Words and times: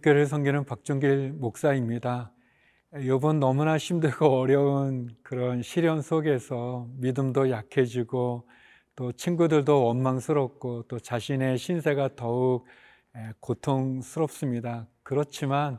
은혜리교를 0.00 0.26
섬기는 0.26 0.64
박종길 0.64 1.34
목사입니다. 1.34 2.32
요번 3.04 3.38
너무나 3.38 3.76
힘들고 3.78 4.26
어려운 4.26 5.08
그런 5.22 5.62
시련 5.62 6.02
속에서 6.02 6.88
믿음도 6.98 7.50
약해지고 7.50 8.48
또 8.96 9.12
친구들도 9.12 9.84
원망스럽고 9.84 10.84
또 10.88 10.98
자신의 10.98 11.58
신세가 11.58 12.16
더욱 12.16 12.66
고통스럽습니다. 13.40 14.88
그렇지만 15.02 15.78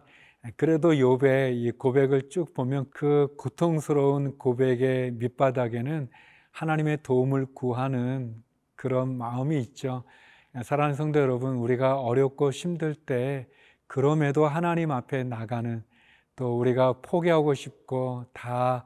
그래도 0.56 0.92
욥의 0.92 1.56
이 1.56 1.72
고백을 1.72 2.30
쭉 2.30 2.54
보면 2.54 2.86
그 2.92 3.34
고통스러운 3.38 4.38
고백의 4.38 5.12
밑바닥에는 5.14 6.10
하나님의 6.52 7.00
도움을 7.04 7.48
구하는 7.54 8.36
그런 8.76 9.18
마음이 9.18 9.60
있죠. 9.60 10.04
사랑하는 10.64 10.96
성도 10.96 11.20
여러분, 11.20 11.56
우리가 11.56 12.00
어렵고 12.00 12.52
힘들 12.52 12.94
때 12.96 13.48
그럼에도 13.92 14.48
하나님 14.48 14.90
앞에 14.90 15.26
나가는 15.26 15.84
또 16.38 16.58
우리가 16.58 17.02
포기하고 17.02 17.54
싶고 17.54 18.24
다 18.32 18.86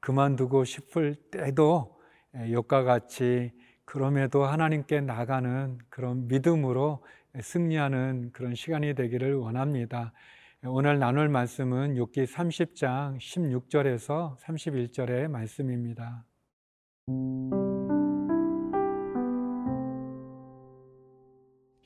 그만두고 0.00 0.64
싶을 0.64 1.16
때도 1.30 2.00
욕과 2.50 2.82
같이 2.82 3.52
그럼에도 3.84 4.46
하나님께 4.46 5.02
나가는 5.02 5.76
그런 5.90 6.28
믿음으로 6.28 7.04
승리하는 7.38 8.30
그런 8.32 8.54
시간이 8.54 8.94
되기를 8.94 9.34
원합니다. 9.34 10.14
오늘 10.64 10.98
나눌 10.98 11.28
말씀은 11.28 11.96
욥기 11.96 12.26
30장 12.26 13.18
16절에서 13.18 14.38
31절의 14.38 15.28
말씀입니다. 15.28 16.24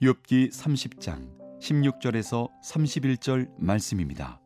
욥기 0.01 0.53
30장 0.53 1.42
16절에서 1.63 2.49
31절 2.65 3.49
말씀입니다. 3.57 4.41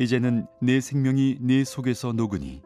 이제는 0.00 0.46
내 0.62 0.80
생명이 0.80 1.38
내 1.40 1.64
속에서 1.64 2.12
녹으니 2.12 2.62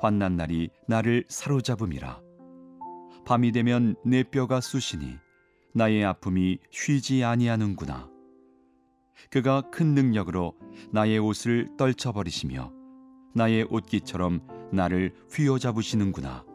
환난 0.00 0.36
날이 0.36 0.70
나를 0.88 1.24
사로잡음이라. 1.28 2.20
밤이 3.26 3.52
되면 3.52 3.94
내 4.04 4.22
뼈가 4.22 4.60
쑤시니 4.60 5.18
나의 5.74 6.04
아픔이 6.04 6.58
쉬지 6.70 7.24
아니하는구나. 7.24 8.08
그가 9.30 9.62
큰 9.70 9.94
능력으로 9.94 10.54
나의 10.92 11.18
옷을 11.18 11.68
떨쳐버리시며 11.76 12.72
나의 13.34 13.66
옷깃처럼 13.68 14.40
나를 14.72 15.14
휘어잡으시는구나. 15.30 16.46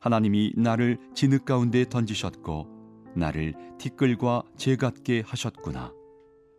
하나님이 0.00 0.54
나를 0.56 0.98
진흙 1.14 1.44
가운데 1.44 1.84
던지셨고 1.86 2.79
나를 3.14 3.54
티끌과 3.78 4.42
재 4.56 4.76
같게 4.76 5.22
하셨구나 5.26 5.92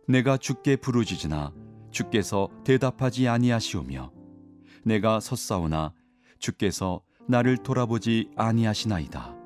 내가 0.08 0.36
주께 0.36 0.76
부르짖으나 0.76 1.52
주께서 1.90 2.48
대답하지 2.64 3.28
아니하시오며 3.28 4.12
내가 4.84 5.20
섰사오나 5.20 5.94
주께서 6.38 7.02
나를 7.28 7.56
돌아보지 7.58 8.30
아니하시나이다. 8.36 9.36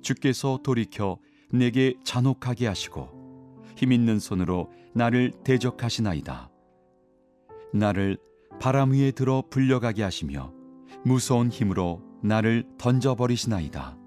주께서 0.00 0.60
돌이켜 0.62 1.18
내게 1.50 1.94
잔혹하게 2.04 2.68
하시고 2.68 3.64
힘 3.76 3.92
있는 3.92 4.18
손으로 4.20 4.70
나를 4.94 5.32
대적하시나이다. 5.44 6.50
나를 7.74 8.16
바람 8.60 8.92
위에 8.92 9.10
들어 9.10 9.42
불려가게 9.50 10.02
하시며 10.02 10.52
무서운 11.04 11.50
힘으로 11.50 12.02
나를 12.22 12.64
던져버리시나이다. 12.78 13.98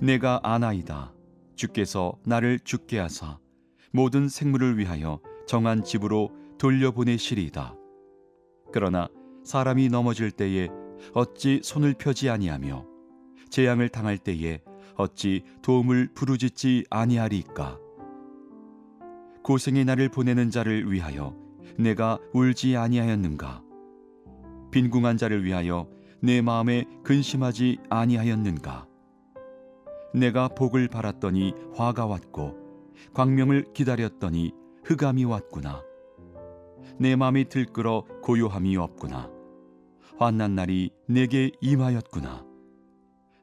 내가 0.00 0.40
아나이다. 0.42 1.12
주께서 1.54 2.18
나를 2.24 2.60
죽게 2.60 2.98
하사 2.98 3.38
모든 3.92 4.28
생물을 4.28 4.78
위하여 4.78 5.20
정한 5.46 5.82
집으로 5.82 6.30
돌려보내시리이다. 6.58 7.74
그러나 8.72 9.08
사람이 9.44 9.88
넘어질 9.88 10.30
때에 10.30 10.68
어찌 11.14 11.60
손을 11.62 11.94
펴지 11.94 12.28
아니하며 12.28 12.86
재앙을 13.50 13.88
당할 13.88 14.18
때에 14.18 14.60
어찌 14.96 15.42
도움을 15.62 16.08
부르짖지 16.14 16.84
아니하리까 16.90 17.78
고생의 19.42 19.84
날을 19.84 20.10
보내는 20.10 20.50
자를 20.50 20.92
위하여 20.92 21.34
내가 21.78 22.18
울지 22.34 22.76
아니하였는가 22.76 23.62
빈궁한 24.70 25.16
자를 25.16 25.44
위하여 25.44 25.88
내 26.20 26.42
마음에 26.42 26.84
근심하지 27.04 27.78
아니하였는가 27.88 28.86
내가 30.14 30.48
복을 30.48 30.88
바랐더니 30.88 31.54
화가 31.74 32.06
왔고 32.06 32.56
광명을 33.14 33.72
기다렸더니 33.72 34.52
흑암이 34.84 35.24
왔구나. 35.24 35.82
내 36.98 37.16
마음이 37.16 37.48
들끓어 37.48 38.04
고요함이 38.22 38.76
없구나. 38.76 39.30
환난 40.18 40.54
날이 40.54 40.90
내게 41.06 41.50
임하였구나. 41.60 42.44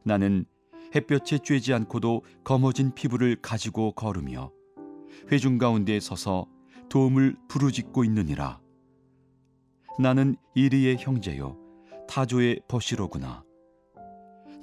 나는 0.03 0.45
햇볕에 0.93 1.37
쬐지 1.37 1.73
않고도 1.73 2.23
검어진 2.43 2.93
피부를 2.93 3.37
가지고 3.41 3.91
걸으며 3.93 4.51
회중 5.31 5.57
가운데 5.57 5.99
서서 5.99 6.47
도움을 6.89 7.35
부르짖고 7.47 8.03
있느니라. 8.03 8.59
나는 9.99 10.35
이리의 10.55 10.97
형제요 10.99 11.57
타조의 12.07 12.61
버시로구나. 12.67 13.43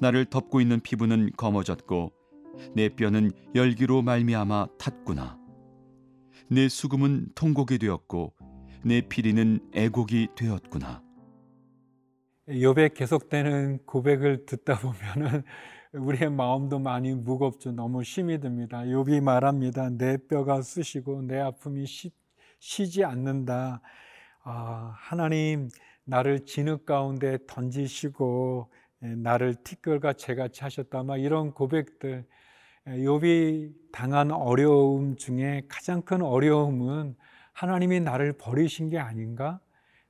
나를 0.03 0.25
덮고 0.25 0.61
있는 0.61 0.81
피부는 0.81 1.31
검어졌고 1.37 2.11
내 2.75 2.89
뼈는 2.89 3.31
열기로 3.55 4.03
말미암아 4.03 4.67
탔구나. 4.77 5.39
내 6.51 6.69
수금은 6.69 7.29
통곡이 7.37 7.79
되었고 7.79 8.35
내 8.85 9.01
피리는 9.01 9.61
애곡이 9.73 10.31
되었구나. 10.35 11.05
욥의 12.49 12.95
계속되는 12.95 13.87
고백을 13.87 14.45
듣다 14.45 14.81
보면은 14.81 15.45
우리의 15.93 16.33
마음도 16.33 16.81
많이 16.81 17.15
무겁죠. 17.15 17.71
너무 17.71 18.03
힘이 18.03 18.41
듭니다. 18.41 18.79
욥이 18.79 19.23
말합니다. 19.23 19.91
내 19.91 20.17
뼈가 20.17 20.63
쑤시고 20.63 21.23
내 21.23 21.39
아픔이 21.39 21.87
쉬, 21.87 22.11
쉬지 22.59 23.05
않는다. 23.05 23.81
아, 24.43 24.95
하나님 24.97 25.69
나를 26.05 26.45
진흙 26.45 26.87
가운데 26.87 27.39
던지시고 27.47 28.69
나를 29.03 29.57
티끌과 29.65 30.13
재같이 30.15 30.63
하셨다. 30.63 31.03
막 31.03 31.17
이런 31.19 31.53
고백들 31.53 32.25
욥이 32.87 33.73
당한 33.93 34.31
어려움 34.31 35.17
중에 35.17 35.63
가장 35.69 36.03
큰 36.03 36.23
어려움은 36.23 37.17
하나님이 37.53 38.01
나를 38.01 38.33
버리신 38.35 38.91
게 38.91 38.99
아닌가? 38.99 39.61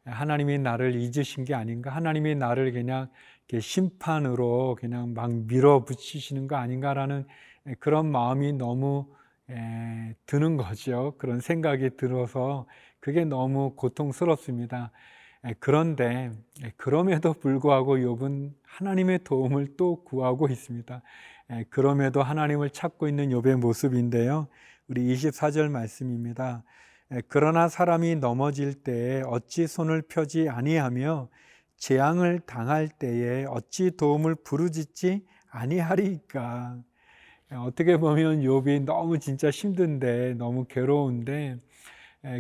하나님이 0.05 0.59
나를 0.59 0.95
잊으신 0.95 1.45
게 1.45 1.55
아닌가? 1.55 1.91
하나님이 1.91 2.35
나를 2.35 2.73
그냥 2.73 3.09
심판으로 3.59 4.77
그냥 4.79 5.15
막 5.15 5.31
밀어붙이시는 5.31 6.47
거 6.47 6.57
아닌가라는 6.57 7.27
그런 7.79 8.11
마음이 8.11 8.53
너무 8.55 9.07
드는 10.27 10.57
거죠. 10.57 11.15
그런 11.19 11.41
생각이 11.41 11.97
들어서 11.97 12.67
그게 13.01 13.25
너무 13.25 13.75
고통스럽습니다. 13.75 14.93
그런데 15.59 16.31
그럼에도 16.77 17.33
불구하고 17.33 17.97
욥은 17.97 18.53
하나님의 18.63 19.25
도움을 19.25 19.77
또 19.77 20.05
구하고 20.05 20.49
있습니다. 20.49 21.03
예, 21.51 21.65
그럼에도 21.69 22.23
하나님을 22.23 22.71
찾고 22.71 23.09
있는 23.09 23.31
욥의 23.31 23.57
모습인데요. 23.57 24.47
우리 24.87 25.13
24절 25.13 25.69
말씀입니다. 25.69 26.63
예, 27.13 27.23
그러나 27.27 27.69
사람이 27.69 28.17
넘어질 28.17 28.75
때에 28.75 29.23
어찌 29.27 29.67
손을 29.67 30.03
펴지 30.03 30.49
아니하며 30.49 31.29
재앙을 31.77 32.39
당할 32.47 32.89
때에 32.89 33.45
어찌 33.49 33.97
도움을 33.97 34.37
부르짖지 34.37 35.27
아니하리까. 35.51 36.79
예, 37.51 37.57
어떻게 37.57 37.97
보면 37.97 38.43
욥이 38.43 38.85
너무 38.85 39.19
진짜 39.19 39.51
힘든데 39.51 40.35
너무 40.35 40.67
괴로운데 40.67 41.57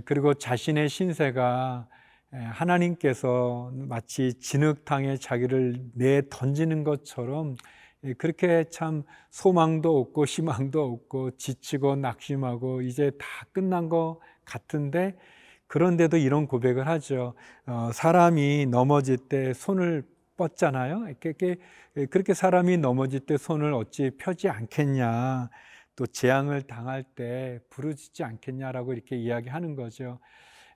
그리고 0.04 0.34
자신의 0.34 0.88
신세가 0.88 1.88
하나님께서 2.32 3.70
마치 3.74 4.34
진흙탕에 4.34 5.18
자기를 5.18 5.90
내 5.94 6.22
던지는 6.30 6.84
것처럼 6.84 7.56
예, 8.04 8.14
그렇게 8.14 8.64
참 8.70 9.04
소망도 9.30 9.98
없고 9.98 10.24
희망도 10.26 10.82
없고 10.82 11.32
지치고 11.36 11.96
낙심하고 11.96 12.82
이제 12.82 13.10
다 13.18 13.26
끝난 13.52 13.88
것 13.88 14.18
같은데 14.44 15.16
그런데도 15.66 16.16
이런 16.18 16.46
고백을 16.46 16.86
하죠. 16.88 17.34
어, 17.66 17.90
사람이 17.92 18.66
넘어질 18.66 19.16
때 19.16 19.54
손을 19.54 20.04
뻗잖아요. 20.36 21.08
이렇게, 21.08 21.56
예, 21.96 22.06
그렇게 22.06 22.34
사람이 22.34 22.78
넘어질 22.78 23.20
때 23.20 23.36
손을 23.38 23.72
어찌 23.74 24.10
펴지 24.18 24.48
않겠냐. 24.48 25.48
또 25.94 26.06
재앙을 26.06 26.62
당할 26.62 27.04
때 27.04 27.60
부르짖지 27.70 28.24
않겠냐라고 28.24 28.92
이렇게 28.94 29.16
이야기하는 29.16 29.76
거죠. 29.76 30.18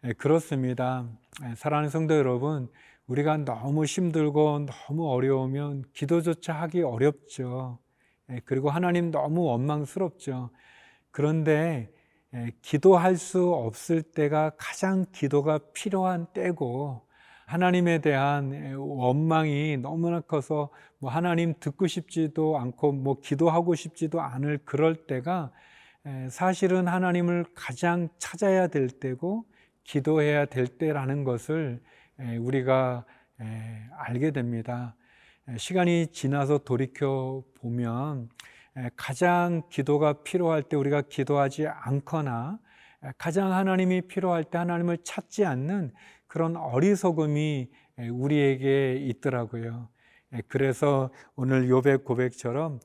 예, 0.07 0.13
그렇습니다. 0.13 1.09
사랑하는 1.57 1.91
성도 1.91 2.15
여러분, 2.17 2.69
우리가 3.09 3.39
너무 3.39 3.85
힘들고 3.85 4.67
너무 4.67 5.11
어려우면 5.11 5.85
기도조차 5.95 6.53
하기 6.53 6.83
어렵죠. 6.83 7.81
예, 8.31 8.41
그리고 8.45 8.71
하나님 8.71 9.11
너무 9.11 9.43
원망스럽죠. 9.43 10.51
그런데 11.11 11.91
기도할 12.63 13.17
수 13.17 13.53
없을 13.53 14.03
때가 14.03 14.53
가장 14.57 15.07
기도가 15.11 15.59
필요한 15.75 16.27
때고 16.33 17.03
하나님에 17.47 18.01
대한 18.01 18.75
원망이 18.77 19.79
너무나 19.79 20.21
커서 20.21 20.71
뭐 20.99 21.11
하나님 21.11 21.55
듣고 21.59 21.89
싶지도 21.89 22.59
않고 22.59 22.93
뭐 22.93 23.21
기도하고 23.21 23.75
싶지도 23.75 24.21
않을 24.21 24.59
그럴 24.65 25.07
때가 25.07 25.51
사실은 26.31 26.87
하나님을 26.87 27.47
가장 27.57 28.09
찾아야 28.19 28.69
될 28.69 28.89
때고 28.89 29.47
기도해야 29.87 30.47
될 30.47 30.67
때라는 30.67 31.25
것을 31.25 31.81
우리가 32.41 33.05
알게 33.99 34.33
됩니다. 34.33 34.97
시간이 35.57 36.09
지나서 36.09 36.59
돌이켜 36.59 37.45
보면 37.61 38.29
가장 38.97 39.63
기도가 39.71 40.23
필요할 40.25 40.65
때 40.65 40.77
우리가 40.77 41.03
기도하지 41.03 41.69
않거나 41.69 42.59
가장 43.17 43.53
하나님이 43.53 44.03
필요할 44.03 44.45
때 44.45 44.59
하나님을 44.59 44.99
찾지 45.05 45.45
않는 45.45 45.93
그런 46.27 46.57
어리석음이 46.57 47.71
우리에게 48.11 48.97
있더라고요. 48.97 49.89
그래서 50.49 51.11
오늘 51.37 51.69
요백 51.69 52.05
고백처럼 52.05 52.81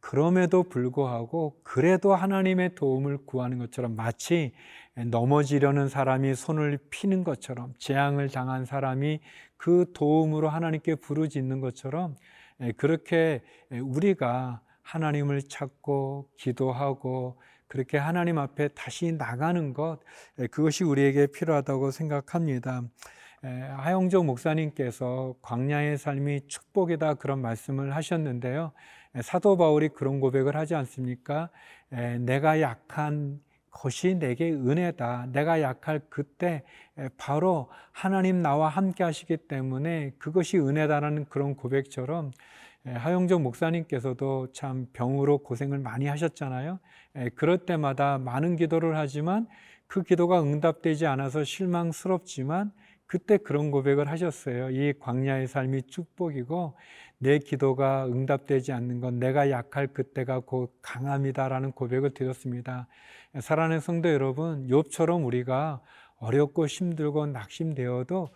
그럼에도 0.00 0.62
불구하고 0.62 1.60
그래도 1.62 2.14
하나님의 2.14 2.74
도움을 2.74 3.26
구하는 3.26 3.58
것처럼 3.58 3.94
마치 3.94 4.52
넘어지려는 4.94 5.88
사람이 5.88 6.34
손을 6.34 6.78
피는 6.90 7.24
것처럼 7.24 7.74
재앙을 7.78 8.30
당한 8.30 8.64
사람이 8.64 9.20
그 9.56 9.92
도움으로 9.92 10.48
하나님께 10.48 10.96
부르짖는 10.96 11.60
것처럼 11.60 12.16
그렇게 12.76 13.42
우리가 13.70 14.62
하나님을 14.82 15.42
찾고 15.42 16.30
기도하고 16.36 17.40
그렇게 17.68 17.98
하나님 17.98 18.38
앞에 18.38 18.68
다시 18.68 19.12
나가는 19.12 19.72
것 19.74 20.00
그것이 20.50 20.82
우리에게 20.84 21.28
필요하다고 21.28 21.90
생각합니다. 21.92 22.82
하영조 23.42 24.22
목사님께서 24.22 25.34
광야의 25.40 25.96
삶이 25.96 26.42
축복이다 26.46 27.14
그런 27.14 27.40
말씀을 27.40 27.96
하셨는데요. 27.96 28.72
사도 29.22 29.56
바울이 29.56 29.88
그런 29.88 30.20
고백을 30.20 30.56
하지 30.56 30.74
않습니까? 30.74 31.48
내가 32.20 32.60
약한 32.60 33.40
것이 33.70 34.16
내게 34.16 34.50
은혜다. 34.52 35.28
내가 35.32 35.62
약할 35.62 36.00
그때 36.10 36.64
바로 37.16 37.70
하나님 37.92 38.42
나와 38.42 38.68
함께 38.68 39.04
하시기 39.04 39.36
때문에 39.38 40.12
그것이 40.18 40.58
은혜다라는 40.58 41.26
그런 41.30 41.54
고백처럼 41.54 42.32
하영정 42.84 43.42
목사님께서도 43.42 44.52
참 44.52 44.86
병으로 44.92 45.38
고생을 45.38 45.78
많이 45.78 46.06
하셨잖아요. 46.06 46.78
그럴 47.36 47.58
때마다 47.58 48.18
많은 48.18 48.56
기도를 48.56 48.96
하지만 48.96 49.46
그 49.86 50.02
기도가 50.02 50.42
응답되지 50.42 51.06
않아서 51.06 51.42
실망스럽지만 51.42 52.72
그때 53.10 53.38
그런 53.38 53.72
고백을 53.72 54.08
하셨어요. 54.08 54.70
이 54.70 54.92
광야의 55.00 55.48
삶이 55.48 55.88
축복이고 55.88 56.76
내 57.18 57.40
기도가 57.40 58.06
응답되지 58.06 58.70
않는 58.70 59.00
건 59.00 59.18
내가 59.18 59.50
약할 59.50 59.88
그때가 59.88 60.38
곧 60.38 60.78
강함이다라는 60.80 61.72
고백을 61.72 62.14
드렸습니다. 62.14 62.86
사랑하는 63.40 63.80
성도 63.80 64.10
여러분, 64.10 64.68
욥처럼 64.68 65.26
우리가 65.26 65.80
어렵고 66.18 66.68
힘들고 66.68 67.26
낙심되어도 67.26 68.28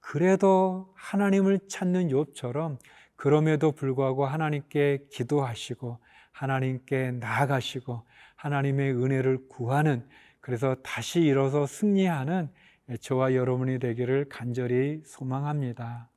그래도 0.00 0.92
하나님을 0.96 1.60
찾는 1.68 2.08
욥처럼 2.08 2.78
그럼에도 3.14 3.70
불구하고 3.70 4.26
하나님께 4.26 5.06
기도하시고 5.12 6.00
하나님께 6.32 7.12
나아가시고 7.12 8.02
하나님의 8.34 8.92
은혜를 8.92 9.46
구하는 9.48 10.04
그래서 10.40 10.74
다시 10.82 11.20
일어서 11.20 11.64
승리하는 11.64 12.50
저와 13.00 13.34
여러분이 13.34 13.80
되기를 13.80 14.28
간절히 14.28 15.02
소망합니다. 15.04 16.08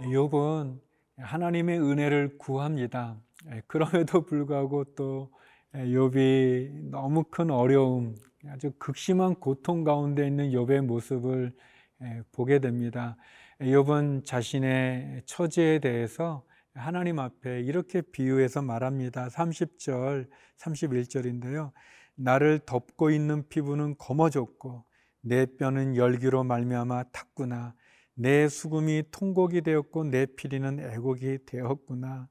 욥은 0.00 0.80
하나님의 1.18 1.78
은혜를 1.78 2.36
구합니다. 2.38 3.16
그럼에도 3.68 4.22
불구하고 4.24 4.82
또 4.96 5.30
욥이 5.72 6.90
너무 6.90 7.22
큰 7.30 7.52
어려움, 7.52 8.16
아주 8.48 8.72
극심한 8.76 9.36
고통 9.36 9.84
가운데 9.84 10.26
있는 10.26 10.50
욥의 10.50 10.84
모습을 10.84 11.52
보게 12.32 12.58
됩니다. 12.58 13.16
욥은 13.60 14.24
자신의 14.24 15.22
처지에 15.26 15.80
대해서 15.80 16.44
하나님 16.74 17.18
앞에 17.18 17.60
이렇게 17.60 18.00
비유해서 18.00 18.62
말합니다. 18.62 19.28
30절, 19.28 20.28
31절인데요. 20.58 21.70
나를 22.14 22.60
덮고 22.64 23.10
있는 23.10 23.46
피부는 23.48 23.96
검어졌고 23.98 24.84
내 25.20 25.44
뼈는 25.44 25.96
열기로 25.96 26.42
말미암아 26.44 27.04
탔구나. 27.12 27.74
내 28.14 28.48
수금이 28.48 29.04
통곡이 29.10 29.60
되었고 29.60 30.04
내 30.04 30.24
피리는 30.24 30.80
애곡이 30.80 31.40
되었구나. 31.44 32.28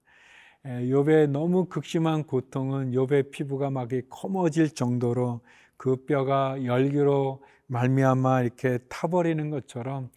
욥의 0.65 1.29
너무 1.29 1.65
극심한 1.65 2.23
고통은 2.23 2.91
욥의 2.91 3.29
피부가 3.31 3.69
막 3.69 3.89
검어질 4.09 4.73
정도로 4.73 5.41
그 5.77 6.05
뼈가 6.05 6.63
열기로 6.65 7.43
말미암아 7.67 8.41
이렇게 8.41 8.79
타버리는 8.89 9.49
것처럼 9.51 10.09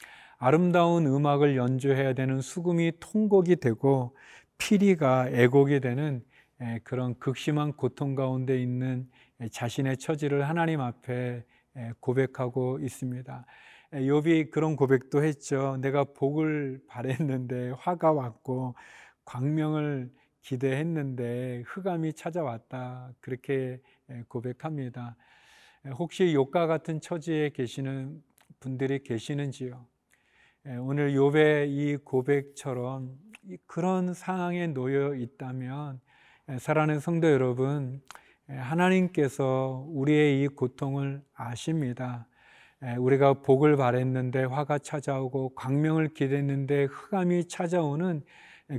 아름다운 0.44 1.06
음악을 1.06 1.56
연주해야 1.56 2.14
되는 2.14 2.40
수금이 2.40 2.94
통곡이 2.98 3.54
되고 3.60 4.16
피리가 4.58 5.28
애곡이 5.28 5.78
되는 5.78 6.24
그런 6.82 7.16
극심한 7.20 7.72
고통 7.74 8.16
가운데 8.16 8.60
있는 8.60 9.08
자신의 9.52 9.98
처지를 9.98 10.48
하나님 10.48 10.80
앞에 10.80 11.44
고백하고 12.00 12.80
있습니다. 12.80 13.46
욥이 13.92 14.50
그런 14.50 14.74
고백도 14.74 15.22
했죠. 15.22 15.76
내가 15.80 16.02
복을 16.02 16.80
바랬는데 16.88 17.74
화가 17.78 18.10
왔고 18.10 18.74
광명을 19.24 20.10
기대했는데 20.40 21.62
흑암이 21.66 22.14
찾아왔다. 22.14 23.12
그렇게 23.20 23.80
고백합니다. 24.26 25.14
혹시 25.94 26.24
욥과 26.34 26.66
같은 26.66 27.00
처지에 27.00 27.50
계시는 27.50 28.20
분들이 28.58 29.04
계시는지요? 29.04 29.86
오늘 30.64 31.14
욥의 31.14 31.70
이 31.70 31.96
고백처럼 31.96 33.10
그런 33.66 34.14
상황에 34.14 34.68
놓여 34.68 35.16
있다면 35.16 36.00
사랑하는 36.60 37.00
성도 37.00 37.28
여러분, 37.28 38.00
하나님께서 38.46 39.84
우리의 39.88 40.40
이 40.40 40.46
고통을 40.46 41.20
아십니다. 41.34 42.28
우리가 42.96 43.42
복을 43.42 43.76
바랬는데 43.76 44.44
화가 44.44 44.78
찾아오고 44.78 45.56
광명을 45.56 46.14
기대했는데 46.14 46.84
흑암이 46.84 47.48
찾아오는 47.48 48.22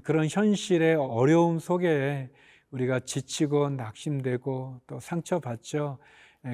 그런 0.04 0.28
현실의 0.30 0.96
어려움 0.96 1.60
속에 1.60 2.30
우리가 2.72 3.02
지치고 3.02 3.72
낙심되고 3.72 4.82
또 4.88 5.00
상처받죠. 5.02 5.98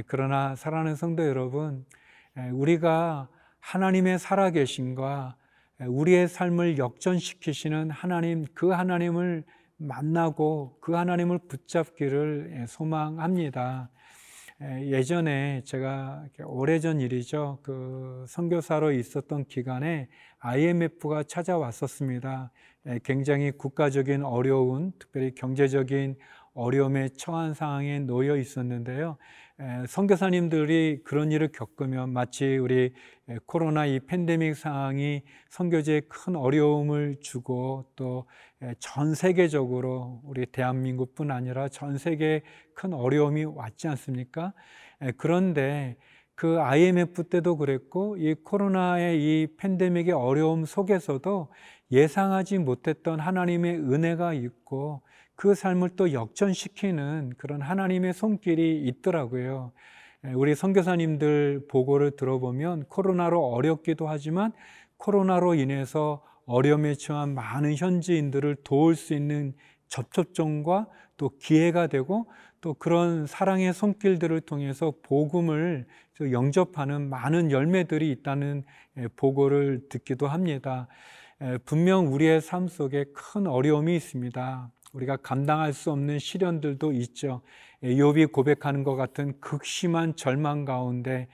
그러나 0.07 0.55
사랑하는 0.55 0.95
성도 0.95 1.23
여러분, 1.27 1.85
우리가 2.51 3.29
하나님의 3.59 4.19
살아계신과 4.19 5.35
우리의 5.87 6.27
삶을 6.27 6.77
역전시키시는 6.77 7.89
하나님, 7.91 8.45
그 8.53 8.69
하나님을 8.69 9.43
만나고 9.77 10.77
그 10.81 10.93
하나님을 10.93 11.39
붙잡기를 11.47 12.65
소망합니다. 12.67 13.89
예전에 14.61 15.61
제가 15.63 16.25
오래전 16.43 16.99
일이죠. 16.99 17.59
그 17.63 18.25
선교사로 18.27 18.91
있었던 18.91 19.45
기간에 19.45 20.09
IMF가 20.39 21.23
찾아왔었습니다. 21.23 22.51
굉장히 23.03 23.51
국가적인 23.51 24.23
어려운, 24.23 24.91
특별히 24.99 25.33
경제적인 25.33 26.17
어려움에 26.53 27.07
처한 27.09 27.53
상황에 27.53 27.99
놓여 27.99 28.35
있었는데요. 28.35 29.17
선교사님들이 29.87 31.01
그런 31.03 31.31
일을 31.31 31.51
겪으면 31.51 32.11
마치 32.11 32.57
우리 32.57 32.93
코로나 33.45 33.85
이 33.85 33.99
팬데믹 33.99 34.55
상황이 34.55 35.21
선교제에 35.49 36.01
큰 36.09 36.35
어려움을 36.35 37.17
주고 37.21 37.85
또 37.95 38.25
전 38.79 39.15
세계적으로 39.15 40.21
우리 40.23 40.45
대한민국뿐 40.45 41.31
아니라 41.31 41.69
전 41.69 41.97
세계에 41.97 42.41
큰 42.73 42.93
어려움이 42.93 43.45
왔지 43.45 43.87
않습니까? 43.87 44.53
그런데 45.17 45.95
그 46.35 46.59
IMF 46.59 47.23
때도 47.23 47.57
그랬고 47.57 48.17
이 48.17 48.33
코로나의 48.33 49.19
이 49.21 49.47
팬데믹의 49.57 50.13
어려움 50.13 50.65
속에서도 50.65 51.51
예상하지 51.91 52.59
못했던 52.59 53.19
하나님의 53.19 53.75
은혜가 53.77 54.33
있고 54.33 55.01
그 55.39 55.55
삶을 55.55 55.91
또 55.95 56.11
역전시키는 56.11 57.35
그런 57.37 57.61
하나님의 57.61 58.11
손길이 58.11 58.83
있더라고요. 58.83 59.71
우리 60.35 60.53
선교사님들 60.53 61.67
보고를 61.69 62.17
들어보면 62.17 62.83
코로나로 62.89 63.41
어렵기도 63.45 64.09
하지만 64.09 64.51
코로나로 64.97 65.53
인해서 65.53 66.21
어려움에 66.45 66.93
처한 66.95 67.35
많은 67.35 67.75
현지인들을 67.77 68.57
도울 68.65 68.97
수 68.97 69.13
있는 69.13 69.53
접촉점과 69.87 70.87
또 71.15 71.29
기회가 71.39 71.87
되고 71.87 72.29
또 72.59 72.73
그런 72.73 73.25
사랑의 73.25 73.71
손길들을 73.71 74.41
통해서 74.41 74.91
복음을 75.03 75.87
영접하는 76.19 77.09
많은 77.09 77.49
열매들이 77.49 78.11
있다는 78.11 78.65
보고를 79.15 79.87
듣기도 79.87 80.27
합니다. 80.27 80.89
분명 81.63 82.11
우리의 82.13 82.41
삶 82.41 82.67
속에 82.67 83.05
큰 83.13 83.47
어려움이 83.47 83.95
있습니다. 83.95 84.69
우리가 84.93 85.17
감당할 85.17 85.73
수 85.73 85.91
없는 85.91 86.19
시련들도 86.19 86.91
있죠. 86.93 87.41
욥이 87.83 88.31
고백하는 88.31 88.83
것 88.83 88.95
같은 88.95 89.39
극심한 89.39 90.15
절망 90.15 90.65
가운데 90.65 91.27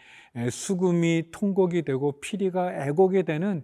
수금이 0.52 1.30
통곡이 1.32 1.84
되고 1.84 2.20
피리가 2.20 2.88
애곡이 2.88 3.24
되는 3.24 3.64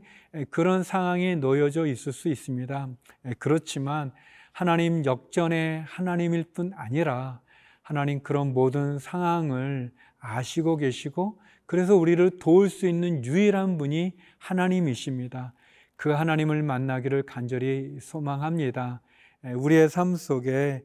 그런 0.49 0.83
상황에 0.83 1.35
놓여져 1.35 1.85
있을 1.87 2.13
수 2.13 2.29
있습니다. 2.29 2.89
그렇지만 3.37 4.11
하나님 4.51 5.05
역전의 5.05 5.83
하나님일 5.83 6.45
뿐 6.53 6.71
아니라 6.75 7.41
하나님 7.81 8.21
그런 8.23 8.53
모든 8.53 8.97
상황을 8.99 9.91
아시고 10.19 10.77
계시고 10.77 11.39
그래서 11.65 11.95
우리를 11.95 12.39
도울 12.39 12.69
수 12.69 12.87
있는 12.87 13.23
유일한 13.23 13.77
분이 13.77 14.13
하나님이십니다. 14.37 15.53
그 15.95 16.09
하나님을 16.09 16.63
만나기를 16.63 17.23
간절히 17.23 17.97
소망합니다. 18.01 19.01
우리의 19.43 19.89
삶 19.89 20.15
속에 20.15 20.83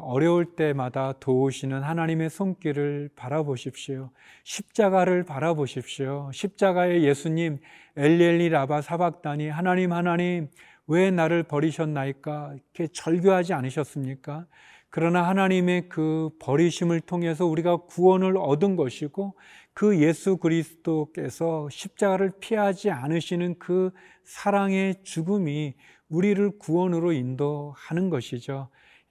어려울 0.00 0.56
때마다 0.56 1.12
도우시는 1.20 1.82
하나님의 1.82 2.30
손길을 2.30 3.10
바라보십시오. 3.14 4.10
십자가를 4.44 5.24
바라보십시오. 5.24 6.30
십자가의 6.32 7.04
예수님, 7.04 7.58
엘리엘리 7.96 8.48
라바 8.48 8.82
사박다니, 8.82 9.48
하나님, 9.48 9.92
하나님, 9.92 10.48
왜 10.88 11.10
나를 11.10 11.44
버리셨나이까? 11.44 12.54
이렇게 12.54 12.92
절규하지 12.92 13.52
않으셨습니까? 13.52 14.46
그러나 14.90 15.28
하나님의 15.28 15.88
그 15.88 16.30
버리심을 16.40 17.00
통해서 17.02 17.44
우리가 17.46 17.76
구원을 17.76 18.36
얻은 18.38 18.74
것이고 18.74 19.34
그 19.74 20.00
예수 20.00 20.38
그리스도께서 20.38 21.68
십자가를 21.70 22.32
피하지 22.40 22.90
않으시는 22.90 23.58
그 23.58 23.90
사랑의 24.24 24.96
죽음이 25.04 25.74
우리를 26.08 26.58
구원으로 26.58 27.12
인도하는 27.12 28.10
것이죠. 28.10 28.68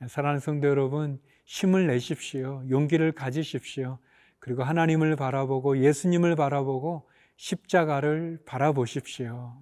사랑하는 0.08 0.39
성도 0.39 0.68
여러분, 0.68 1.20
힘을 1.46 1.88
내십시오. 1.88 2.63
용기를 2.70 3.13
가지십시오. 3.13 4.00
그리고 4.39 4.63
하나님을 4.63 5.16
바라보고 5.16 5.80
예수님을 5.80 6.36
바라보고 6.36 7.08
십자가를 7.38 8.39
바라보십시오. 8.46 9.54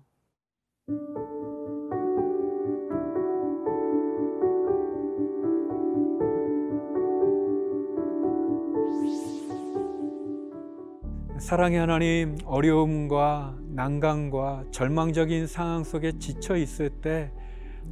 사랑의 11.40 11.80
하나님, 11.80 12.38
어려움과 12.46 13.58
난강과 13.76 14.66
절망적인 14.72 15.48
상황 15.48 15.84
속에 15.84 16.14
지쳐 16.18 16.56
있을 16.56 16.90
때, 16.90 17.32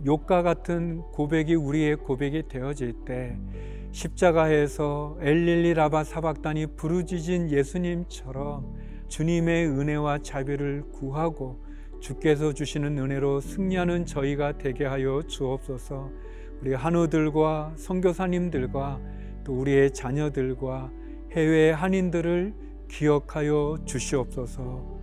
욕과 0.05 0.41
같은 0.41 1.01
고백이 1.11 1.55
우리의 1.55 1.97
고백이 1.97 2.47
되어질 2.47 3.05
때, 3.05 3.37
십자가에서 3.91 5.17
엘릴리 5.19 5.73
라바 5.75 6.03
사박단이 6.03 6.75
부르짖은 6.75 7.51
예수님처럼 7.51 8.75
주님의 9.07 9.67
은혜와 9.67 10.19
자비를 10.19 10.85
구하고 10.91 11.63
주께서 11.99 12.53
주시는 12.53 12.97
은혜로 12.97 13.41
승리하는 13.41 14.05
저희가 14.05 14.57
되게 14.57 14.85
하여 14.85 15.21
주옵소서. 15.27 16.09
우리 16.61 16.73
한우들과 16.73 17.73
선교사님들과 17.75 18.99
또 19.43 19.53
우리의 19.53 19.91
자녀들과 19.91 20.91
해외 21.33 21.71
한인들을 21.71 22.53
기억하여 22.87 23.77
주시옵소서 23.85 25.02